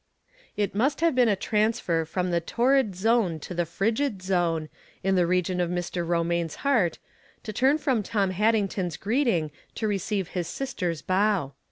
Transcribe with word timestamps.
It 0.57 0.73
must 0.73 1.01
have 1.01 1.13
been 1.13 1.27
a 1.29 1.35
transfer 1.35 2.05
from 2.05 2.31
the 2.31 2.41
torrid 2.41 2.95
zone 2.95 3.39
to 3.41 3.53
the 3.53 3.67
frigid 3.67 4.23
zone, 4.23 4.67
in 5.03 5.13
the 5.13 5.27
region 5.27 5.61
of 5.61 5.69
Mr. 5.69 6.03
Ro 6.07 6.23
maine's 6.23 6.55
heart, 6.65 6.97
to 7.43 7.53
turn 7.53 7.77
from 7.77 8.01
Tom 8.01 8.31
Haddington's 8.31 8.97
greeting 8.97 9.51
to 9.75 9.87
receive 9.87 10.29
his 10.29 10.47
sister's 10.47 11.03
bow. 11.03 11.53